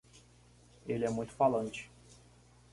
[0.87, 1.87] Ele é muito falante.